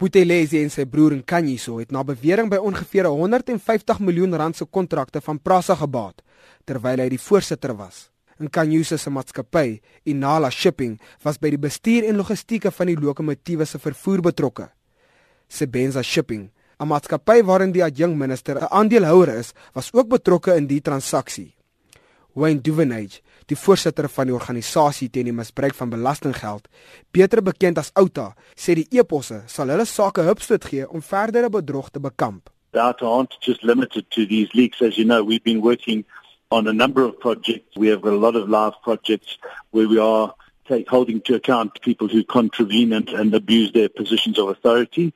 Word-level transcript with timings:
Buthelezi 0.00 0.62
en 0.64 0.70
sy 0.72 0.86
broer 0.88 1.12
Nkanyiso 1.18 1.74
het 1.76 1.90
na 1.92 2.00
bewering 2.08 2.48
by 2.48 2.56
ongeveer 2.64 3.10
150 3.10 3.98
miljoen 4.00 4.32
rand 4.32 4.56
se 4.56 4.64
kontrakte 4.64 5.20
van 5.20 5.36
Prasa 5.36 5.76
gebaat 5.76 6.22
terwyl 6.64 7.02
hy 7.02 7.08
die 7.12 7.20
voorsitter 7.20 7.74
was. 7.76 8.06
Nkanyiso 8.40 8.96
se 8.96 9.12
maatskappy, 9.12 9.80
Inala 10.08 10.48
Shipping, 10.48 10.94
was 11.20 11.36
by 11.36 11.50
die 11.52 11.60
bestuur 11.60 12.06
en 12.08 12.16
logistieke 12.16 12.72
van 12.72 12.88
die 12.88 12.96
lokomotiewe 12.96 13.66
se 13.68 13.80
vervoer 13.82 14.24
betrokke. 14.24 14.70
Sebenza 15.48 16.02
Shipping, 16.02 16.48
'n 16.80 16.88
maatskappy 16.88 17.42
waarin 17.44 17.72
die 17.72 17.84
adjunk 17.84 18.16
minister 18.16 18.56
'n 18.56 18.72
aandeelhouer 18.72 19.28
is, 19.36 19.52
was 19.74 19.92
ook 19.92 20.08
betrokke 20.08 20.56
in 20.56 20.66
die 20.66 20.80
transaksie. 20.80 21.59
Wayne 22.34 22.60
Duvenage, 22.60 23.20
die 23.50 23.58
voorsitter 23.58 24.08
van 24.08 24.30
die 24.30 24.34
organisasie 24.34 25.08
teen 25.10 25.30
die 25.30 25.34
misbruik 25.34 25.74
van 25.74 25.90
belastinggeld, 25.90 26.68
beter 27.10 27.42
bekend 27.42 27.78
as 27.82 27.90
Outa, 27.98 28.30
sê 28.54 28.76
die 28.78 28.86
eposse 29.00 29.42
sal 29.50 29.72
hulle 29.72 29.86
sake 29.88 30.24
hupstoot 30.28 30.68
gee 30.70 30.86
om 30.88 31.02
verdere 31.02 31.50
bedrog 31.50 31.90
te 31.90 32.00
bekamp. 32.00 32.50
That 32.72 33.02
aren't 33.02 33.34
just 33.42 33.64
limited 33.64 34.06
to 34.14 34.26
these 34.26 34.54
leaks. 34.54 34.80
As 34.80 34.96
you 34.96 35.04
know 35.04 35.24
we've 35.24 35.42
been 35.42 35.60
working 35.60 36.04
on 36.50 36.66
a 36.66 36.72
number 36.72 37.04
of 37.04 37.18
projects. 37.18 37.76
We 37.76 37.88
have 37.88 38.04
a 38.04 38.10
lot 38.10 38.36
of 38.36 38.48
live 38.48 38.74
projects 38.82 39.38
where 39.70 39.88
we 39.88 39.98
are 39.98 40.34
take, 40.66 40.88
holding 40.88 41.20
to 41.22 41.34
account 41.34 41.80
people 41.80 42.08
who 42.08 42.24
contravene 42.24 42.92
and, 42.92 43.08
and 43.08 43.34
abuse 43.34 43.72
their 43.72 43.88
positions 43.88 44.38
of 44.38 44.48
authority. 44.48 45.12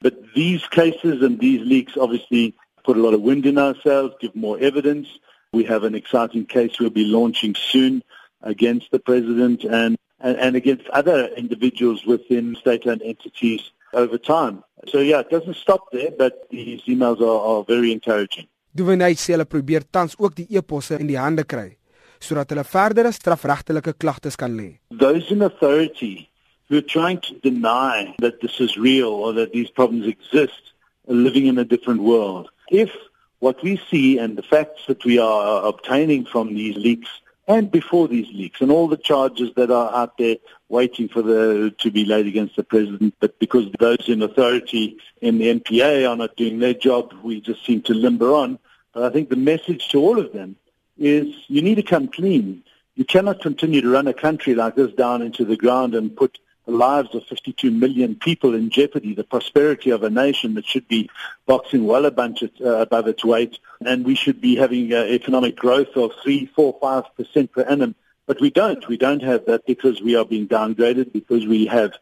But 0.00 0.14
these 0.34 0.66
cases 0.66 1.22
and 1.22 1.40
these 1.40 1.60
leaks 1.60 1.96
obviously 1.96 2.54
put 2.84 2.96
a 2.96 3.00
lot 3.00 3.14
of 3.14 3.20
wind 3.20 3.46
in 3.46 3.58
our 3.58 3.74
sails 3.82 4.12
give 4.20 4.34
more 4.34 4.58
evidence 4.58 5.08
We 5.52 5.64
have 5.64 5.84
an 5.84 5.94
exciting 5.94 6.44
case 6.44 6.78
we'll 6.78 6.90
be 6.90 7.06
launching 7.06 7.54
soon 7.54 8.02
against 8.42 8.90
the 8.90 8.98
president 8.98 9.64
and, 9.64 9.96
and, 10.20 10.36
and 10.36 10.56
against 10.56 10.86
other 10.88 11.28
individuals 11.36 12.04
within 12.04 12.54
state-owned 12.60 13.02
entities 13.02 13.70
over 13.94 14.18
time. 14.18 14.62
So 14.88 14.98
yeah, 14.98 15.20
it 15.20 15.30
doesn't 15.30 15.56
stop 15.56 15.90
there, 15.90 16.10
but 16.16 16.48
these 16.50 16.82
emails 16.82 17.20
are, 17.20 17.40
are 17.50 17.64
very 17.64 17.92
encouraging. 17.92 18.46
Duvenay 18.76 19.16
sê 19.16 19.32
hulle 19.34 19.48
probeer 19.48 19.82
tans 19.90 20.14
ook 20.20 20.36
die 20.36 20.46
eposse 20.60 20.98
in 21.00 21.08
die 21.08 21.16
hande 21.18 21.42
kry 21.48 21.72
sodat 22.20 22.52
hulle 22.52 22.64
verdere 22.68 23.10
strafregtelike 23.14 23.94
klagtes 23.98 24.36
kan 24.36 24.54
lê. 24.54 24.76
Those 24.90 25.32
in 25.32 25.42
authority 25.42 26.28
who 26.68 26.78
are 26.78 26.88
trying 26.94 27.20
to 27.26 27.34
deny 27.42 28.14
that 28.18 28.40
this 28.40 28.60
is 28.60 28.76
real 28.76 29.08
or 29.08 29.32
that 29.32 29.52
these 29.52 29.70
problems 29.70 30.06
exist 30.06 30.74
are 31.08 31.14
living 31.14 31.46
in 31.46 31.58
a 31.58 31.64
different 31.64 32.02
world. 32.02 32.50
If 32.70 32.92
what 33.40 33.62
we 33.62 33.80
see 33.90 34.18
and 34.18 34.36
the 34.36 34.42
facts 34.42 34.86
that 34.86 35.04
we 35.04 35.18
are 35.18 35.64
uh, 35.64 35.68
obtaining 35.68 36.24
from 36.24 36.54
these 36.54 36.76
leaks 36.76 37.08
and 37.46 37.70
before 37.70 38.08
these 38.08 38.28
leaks 38.34 38.60
and 38.60 38.70
all 38.70 38.88
the 38.88 38.96
charges 38.96 39.50
that 39.56 39.70
are 39.70 39.94
out 39.94 40.18
there 40.18 40.36
waiting 40.68 41.08
for 41.08 41.22
the 41.22 41.74
to 41.78 41.90
be 41.90 42.04
laid 42.04 42.26
against 42.26 42.56
the 42.56 42.62
president. 42.62 43.14
But 43.20 43.38
because 43.38 43.72
those 43.78 44.06
in 44.08 44.22
authority 44.22 44.98
in 45.22 45.38
the 45.38 45.58
NPA 45.58 46.08
are 46.08 46.16
not 46.16 46.36
doing 46.36 46.58
their 46.58 46.74
job 46.74 47.14
we 47.22 47.40
just 47.40 47.64
seem 47.64 47.82
to 47.82 47.94
limber 47.94 48.32
on. 48.34 48.58
But 48.92 49.04
I 49.04 49.10
think 49.10 49.30
the 49.30 49.36
message 49.36 49.88
to 49.88 50.00
all 50.00 50.18
of 50.18 50.32
them 50.32 50.56
is 50.98 51.34
you 51.48 51.62
need 51.62 51.76
to 51.76 51.82
come 51.82 52.08
clean. 52.08 52.62
You 52.96 53.04
cannot 53.04 53.40
continue 53.40 53.80
to 53.80 53.90
run 53.90 54.08
a 54.08 54.12
country 54.12 54.54
like 54.54 54.74
this 54.74 54.92
down 54.92 55.22
into 55.22 55.44
the 55.44 55.56
ground 55.56 55.94
and 55.94 56.14
put 56.14 56.38
the 56.68 56.74
lives 56.74 57.14
of 57.14 57.24
52 57.24 57.70
million 57.70 58.14
people 58.14 58.54
in 58.54 58.68
jeopardy, 58.68 59.14
the 59.14 59.24
prosperity 59.24 59.88
of 59.88 60.02
a 60.02 60.10
nation 60.10 60.52
that 60.52 60.66
should 60.66 60.86
be 60.86 61.08
boxing 61.46 61.86
well 61.86 62.04
above, 62.04 62.36
uh, 62.62 62.84
its 63.06 63.24
weight, 63.24 63.58
and 63.86 64.04
we 64.04 64.14
should 64.14 64.38
be 64.38 64.54
having 64.54 64.92
uh, 64.92 64.98
economic 65.04 65.56
growth 65.56 65.96
of 65.96 66.12
3, 66.22 66.44
4, 66.54 66.78
5% 66.78 67.52
per 67.52 67.62
annum. 67.62 67.94
But 68.26 68.42
we 68.42 68.50
don't. 68.50 68.86
We 68.86 68.98
don't 68.98 69.22
have 69.22 69.46
that 69.46 69.64
because 69.64 70.02
we 70.02 70.14
are 70.14 70.26
being 70.26 70.46
downgraded, 70.46 71.10
because 71.10 71.46
we 71.46 71.64
have 71.66 71.94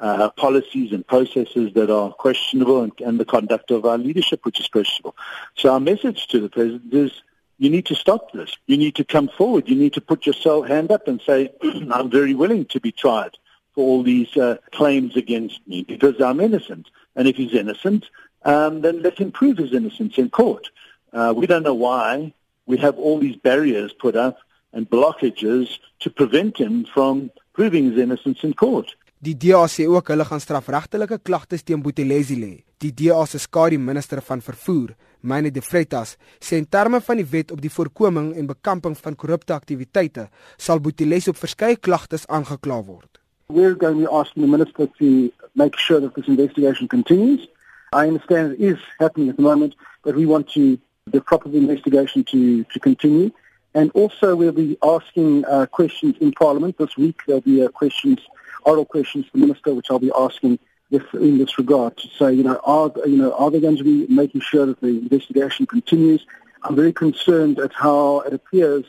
uh, 0.00 0.30
policies 0.30 0.92
and 0.92 1.06
processes 1.06 1.74
that 1.74 1.90
are 1.90 2.10
questionable 2.12 2.82
and, 2.82 2.92
and 3.00 3.20
the 3.20 3.26
conduct 3.26 3.70
of 3.70 3.84
our 3.84 3.98
leadership, 3.98 4.46
which 4.46 4.58
is 4.58 4.68
questionable. 4.68 5.14
So 5.54 5.70
our 5.70 5.80
message 5.80 6.28
to 6.28 6.40
the 6.40 6.48
President 6.48 6.94
is 6.94 7.12
you 7.58 7.68
need 7.68 7.84
to 7.86 7.94
stop 7.94 8.32
this. 8.32 8.56
You 8.66 8.78
need 8.78 8.94
to 8.96 9.04
come 9.04 9.28
forward. 9.28 9.68
You 9.68 9.76
need 9.76 9.92
to 9.92 10.00
put 10.00 10.24
your 10.24 10.66
hand 10.66 10.90
up 10.90 11.08
and 11.08 11.20
say, 11.20 11.52
I'm 11.92 12.10
very 12.10 12.34
willing 12.34 12.64
to 12.66 12.80
be 12.80 12.90
tried 12.90 13.36
for 13.74 13.84
all 13.84 14.02
these 14.02 14.36
uh, 14.36 14.56
claims 14.72 15.16
against 15.16 15.60
me 15.66 15.82
because 15.82 16.20
I'm 16.20 16.40
innocent. 16.40 16.88
And 17.16 17.28
if 17.28 17.36
he's 17.36 17.54
innocent, 17.54 18.06
um, 18.44 18.82
then 18.82 19.02
let 19.02 19.18
him 19.18 19.32
prove 19.32 19.58
his 19.58 19.72
innocence 19.72 20.18
in 20.18 20.30
court. 20.30 20.70
Uh, 21.12 21.32
we 21.36 21.46
don't 21.46 21.62
know 21.62 21.74
why 21.74 22.32
we 22.66 22.76
have 22.78 22.98
all 22.98 23.18
these 23.18 23.36
barriers 23.36 23.92
put 23.92 24.16
up 24.16 24.38
and 24.72 24.88
blockages 24.90 25.78
to 26.00 26.10
prevent 26.10 26.58
him 26.58 26.84
from 26.92 27.30
proving 27.52 27.90
his 27.90 27.98
innocence 27.98 28.42
in 28.42 28.54
court. 28.54 28.96
Die 29.24 29.32
DA 29.40 29.62
sê 29.72 29.86
ook 29.88 30.10
hulle 30.12 30.24
gaan 30.28 30.42
strafregtelike 30.42 31.16
klagtes 31.24 31.62
teen 31.64 31.80
Boetelesi 31.80 32.36
lê. 32.36 32.52
Die 32.82 32.92
DA 32.92 33.22
se 33.24 33.38
skadu 33.40 33.78
minister 33.80 34.20
van 34.20 34.42
vervoer, 34.44 34.92
Myne 35.24 35.48
de 35.50 35.62
Vreitas, 35.64 36.18
sê 36.36 36.58
in 36.60 36.68
terme 36.68 37.00
van 37.00 37.16
die 37.16 37.30
wet 37.30 37.54
op 37.54 37.62
die 37.64 37.72
voorkoming 37.72 38.34
en 38.36 38.50
bekamping 38.50 38.98
van 39.00 39.16
korrupte 39.16 39.56
aktiwiteite, 39.56 40.28
sal 40.58 40.82
Boetelesi 40.84 41.32
op 41.32 41.40
verskeie 41.40 41.80
klagtes 41.80 42.28
aangekla 42.28 42.82
word. 42.84 43.23
We're 43.48 43.74
going 43.74 43.94
to 43.94 44.00
be 44.00 44.12
asking 44.12 44.42
the 44.42 44.48
Minister 44.48 44.86
to 44.98 45.32
make 45.54 45.78
sure 45.78 46.00
that 46.00 46.14
this 46.14 46.28
investigation 46.28 46.88
continues. 46.88 47.46
I 47.92 48.08
understand 48.08 48.52
it 48.52 48.60
is 48.60 48.78
happening 48.98 49.28
at 49.28 49.36
the 49.36 49.42
moment, 49.42 49.74
but 50.02 50.16
we 50.16 50.26
want 50.26 50.48
to 50.50 50.78
the 51.06 51.20
proper 51.20 51.50
investigation 51.50 52.24
to, 52.24 52.64
to 52.64 52.80
continue. 52.80 53.30
And 53.74 53.90
also 53.92 54.34
we'll 54.34 54.52
be 54.52 54.78
asking 54.82 55.44
uh, 55.44 55.66
questions 55.66 56.16
in 56.20 56.32
Parliament 56.32 56.78
this 56.78 56.96
week. 56.96 57.20
There'll 57.26 57.42
be 57.42 57.62
uh, 57.62 57.68
questions, 57.68 58.20
oral 58.62 58.84
questions 58.84 59.26
to 59.26 59.32
the 59.32 59.38
Minister, 59.38 59.74
which 59.74 59.90
I'll 59.90 59.98
be 59.98 60.12
asking 60.18 60.58
in 60.90 61.38
this 61.38 61.58
regard 61.58 61.96
to 61.96 62.08
say, 62.18 62.32
you 62.32 62.44
know, 62.44 62.60
are, 62.64 62.92
you 63.04 63.16
know, 63.16 63.32
are 63.32 63.50
they 63.50 63.60
going 63.60 63.76
to 63.76 63.84
be 63.84 64.06
making 64.06 64.40
sure 64.42 64.66
that 64.66 64.80
the 64.80 64.88
investigation 64.88 65.66
continues? 65.66 66.24
I'm 66.62 66.76
very 66.76 66.92
concerned 66.92 67.58
at 67.58 67.72
how 67.74 68.20
it 68.20 68.32
appears 68.32 68.84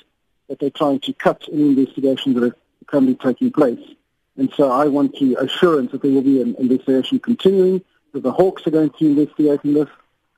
that 0.48 0.60
they're 0.60 0.70
trying 0.70 1.00
to 1.02 1.14
cut 1.14 1.44
any 1.52 1.64
investigations 1.64 2.36
that 2.36 2.44
are 2.44 2.56
currently 2.86 3.16
taking 3.16 3.52
place. 3.52 3.80
And 4.38 4.52
so 4.56 4.72
I 4.72 4.86
want 4.88 5.16
to 5.18 5.36
assurance 5.40 5.92
that 5.92 6.02
there 6.02 6.12
will 6.12 6.22
be 6.22 6.42
an 6.42 6.56
investigation 6.60 7.20
continuing, 7.20 7.82
that 8.14 8.24
the 8.24 8.32
Hawks 8.32 8.68
are 8.68 8.72
going 8.72 8.90
to 8.90 8.98
be 9.00 9.08
investigating 9.08 9.74
this, 9.74 9.90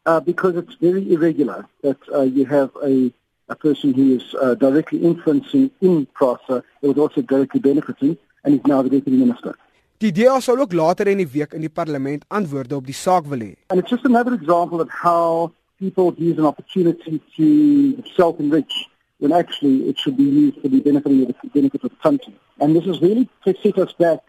uh, 0.05 0.19
because 0.19 0.55
it's 0.55 0.75
very 0.75 1.11
irregular 1.11 1.67
that 1.81 1.97
uh, 2.13 2.21
you 2.21 2.45
have 2.45 2.69
a, 2.83 3.11
a 3.49 3.55
person 3.55 3.93
who 3.93 4.15
is 4.15 4.35
uh, 4.41 4.55
directly 4.55 5.03
influencing 5.03 5.71
in 5.81 6.05
PRASA, 6.13 6.63
who 6.81 6.91
is 6.91 6.97
also 6.97 7.21
directly 7.21 7.59
benefiting, 7.59 8.17
and 8.43 8.55
is 8.55 8.65
now 8.65 8.81
the 8.81 8.89
Deputy 8.89 9.17
Minister. 9.17 9.55
Die 9.99 10.11
DA 10.11 10.39
sal 10.39 10.59
ook 10.59 10.73
later 10.73 11.07
in 11.07 11.17
die 11.17 11.27
week 11.33 11.53
in 11.57 11.63
die 11.65 11.73
parlement 11.73 12.25
antwoorde 12.29 12.75
op 12.75 12.85
die 12.85 12.93
saak 12.93 13.25
wil 13.25 13.39
hê. 13.39 13.55
And 13.73 13.79
it's 13.79 13.89
just 13.89 14.05
another 14.05 14.33
example 14.33 14.79
of 14.79 14.89
how 14.89 15.51
people 15.79 16.13
use 16.17 16.37
an 16.37 16.45
opportunity 16.45 17.19
to 17.35 18.03
self-enrich 18.15 18.89
when 19.17 19.31
actually 19.31 19.89
it 19.89 19.97
should 19.97 20.15
be 20.15 20.23
used 20.23 20.61
for 20.61 20.69
the 20.69 20.81
benefit 20.81 21.11
of 21.11 21.35
the 21.41 21.49
benefit 21.49 21.83
of 21.83 21.89
the 21.89 21.95
country. 22.03 22.35
And 22.59 22.75
this 22.75 22.85
has 22.85 23.01
really 23.01 23.29
set 23.43 23.77
us 23.77 23.93
back 23.93 24.19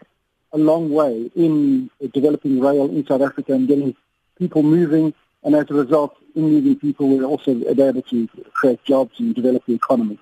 a 0.51 0.57
long 0.57 0.89
way 0.89 1.31
in 1.35 1.89
developing 2.13 2.59
rail 2.59 2.85
in 2.85 3.05
South 3.05 3.21
Africa 3.21 3.53
and 3.53 3.67
getting 3.67 3.95
people 4.37 4.63
moving. 4.63 5.13
And 5.43 5.55
as 5.55 5.69
a 5.69 5.73
result, 5.73 6.15
in 6.35 6.51
moving 6.51 6.75
people, 6.75 7.07
we're 7.07 7.23
also 7.23 7.51
able 7.51 8.01
to 8.01 8.27
create 8.53 8.83
jobs 8.83 9.19
and 9.19 9.33
develop 9.33 9.65
the 9.65 9.73
economy. 9.73 10.19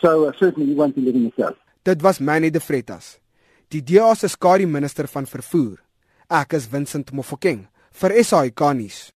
So 0.00 0.28
uh, 0.28 0.32
certainly 0.38 0.68
we 0.68 0.74
won't 0.74 0.94
be 0.94 1.02
letting 1.02 1.26
it 1.26 1.36
go. 1.36 1.54
Dit 1.84 2.02
was 2.02 2.20
Manny 2.20 2.50
de 2.50 2.60
Vretas, 2.60 3.18
die 3.68 3.82
DA 3.82 4.14
se 4.14 4.28
skadu 4.28 4.66
minister 4.66 5.08
van 5.10 5.26
vervoer. 5.26 5.80
Ek 6.30 6.54
is 6.54 6.68
Vincent 6.70 7.10
Mofokeng 7.12 7.66
vir 7.98 8.14
SAK 8.22 8.62
nuus. 8.78 9.10